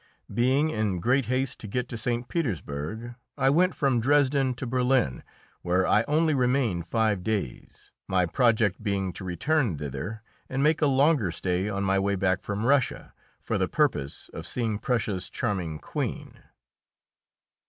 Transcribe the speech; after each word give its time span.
Being 0.33 0.71
in 0.71 0.99
great 0.99 1.25
haste 1.25 1.59
to 1.59 1.67
get 1.67 1.87
to 1.89 1.95
St. 1.95 2.27
Petersburg, 2.27 3.13
I 3.37 3.51
went 3.51 3.75
from 3.75 3.99
Dresden 3.99 4.55
to 4.55 4.65
Berlin, 4.65 5.21
where 5.61 5.85
I 5.85 6.05
only 6.07 6.33
remained 6.33 6.87
five 6.87 7.21
days, 7.23 7.91
my 8.07 8.25
project 8.25 8.81
being 8.81 9.13
to 9.13 9.23
return 9.23 9.77
thither 9.77 10.23
and 10.49 10.63
make 10.63 10.81
a 10.81 10.87
longer 10.87 11.31
stay 11.31 11.69
on 11.69 11.83
my 11.83 11.99
way 11.99 12.15
back 12.15 12.41
from 12.41 12.65
Russia, 12.65 13.13
for 13.39 13.59
the 13.59 13.67
purpose 13.67 14.27
of 14.33 14.47
seeing 14.47 14.79
Prussia's 14.79 15.29
charming 15.29 15.77
Queen. 15.77 16.33